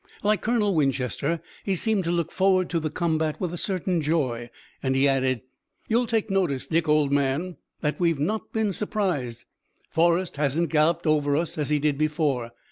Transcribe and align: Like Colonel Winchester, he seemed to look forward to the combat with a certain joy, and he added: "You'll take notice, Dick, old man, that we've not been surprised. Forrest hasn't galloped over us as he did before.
Like 0.23 0.41
Colonel 0.41 0.73
Winchester, 0.73 1.41
he 1.63 1.75
seemed 1.75 2.05
to 2.05 2.11
look 2.11 2.31
forward 2.31 2.71
to 2.71 2.79
the 2.79 2.89
combat 2.89 3.39
with 3.39 3.53
a 3.53 3.55
certain 3.59 4.01
joy, 4.01 4.49
and 4.81 4.95
he 4.95 5.07
added: 5.07 5.43
"You'll 5.87 6.07
take 6.07 6.31
notice, 6.31 6.65
Dick, 6.65 6.89
old 6.89 7.11
man, 7.11 7.57
that 7.81 7.99
we've 7.99 8.17
not 8.19 8.51
been 8.51 8.73
surprised. 8.73 9.45
Forrest 9.91 10.37
hasn't 10.37 10.69
galloped 10.71 11.05
over 11.05 11.35
us 11.37 11.55
as 11.55 11.69
he 11.69 11.77
did 11.77 11.99
before. 11.99 12.49